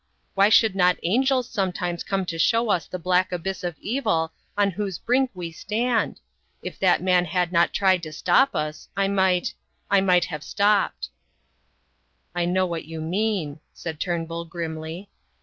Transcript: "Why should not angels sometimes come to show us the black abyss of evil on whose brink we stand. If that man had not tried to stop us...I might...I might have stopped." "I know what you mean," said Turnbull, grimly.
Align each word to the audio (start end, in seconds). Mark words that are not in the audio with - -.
"Why 0.33 0.49
should 0.49 0.75
not 0.75 0.97
angels 1.03 1.47
sometimes 1.47 2.01
come 2.03 2.25
to 2.25 2.39
show 2.39 2.71
us 2.71 2.87
the 2.87 2.97
black 2.97 3.31
abyss 3.31 3.63
of 3.63 3.77
evil 3.77 4.33
on 4.57 4.71
whose 4.71 4.97
brink 4.97 5.29
we 5.35 5.51
stand. 5.51 6.19
If 6.63 6.79
that 6.79 7.03
man 7.03 7.25
had 7.25 7.51
not 7.51 7.71
tried 7.71 8.01
to 8.01 8.11
stop 8.11 8.55
us...I 8.55 9.07
might...I 9.07 10.01
might 10.01 10.25
have 10.25 10.43
stopped." 10.43 11.09
"I 12.33 12.45
know 12.45 12.65
what 12.65 12.85
you 12.85 12.99
mean," 12.99 13.59
said 13.75 13.99
Turnbull, 13.99 14.45
grimly. 14.45 15.07